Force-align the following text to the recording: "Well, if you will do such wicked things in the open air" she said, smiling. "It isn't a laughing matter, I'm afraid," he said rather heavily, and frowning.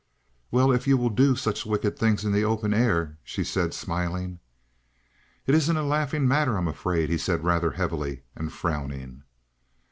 "Well, 0.49 0.71
if 0.71 0.87
you 0.87 0.97
will 0.97 1.11
do 1.11 1.35
such 1.35 1.63
wicked 1.63 1.95
things 1.95 2.25
in 2.25 2.31
the 2.31 2.43
open 2.43 2.73
air" 2.73 3.17
she 3.23 3.43
said, 3.43 3.71
smiling. 3.71 4.39
"It 5.45 5.53
isn't 5.53 5.77
a 5.77 5.83
laughing 5.85 6.27
matter, 6.27 6.57
I'm 6.57 6.67
afraid," 6.67 7.11
he 7.11 7.19
said 7.19 7.43
rather 7.43 7.73
heavily, 7.73 8.23
and 8.35 8.51
frowning. 8.51 9.21